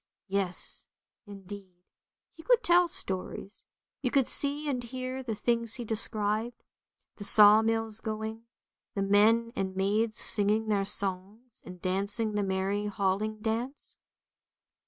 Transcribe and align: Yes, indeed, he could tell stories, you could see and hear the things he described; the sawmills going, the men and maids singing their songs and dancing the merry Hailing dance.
Yes, 0.29 0.87
indeed, 1.27 1.83
he 2.31 2.41
could 2.41 2.63
tell 2.63 2.87
stories, 2.87 3.67
you 4.01 4.09
could 4.09 4.27
see 4.27 4.67
and 4.67 4.81
hear 4.83 5.21
the 5.21 5.35
things 5.35 5.75
he 5.75 5.85
described; 5.85 6.63
the 7.17 7.23
sawmills 7.23 8.01
going, 8.01 8.45
the 8.95 9.03
men 9.03 9.53
and 9.55 9.75
maids 9.75 10.17
singing 10.17 10.69
their 10.69 10.85
songs 10.85 11.61
and 11.67 11.79
dancing 11.79 12.31
the 12.33 12.41
merry 12.41 12.87
Hailing 12.87 13.41
dance. 13.41 13.97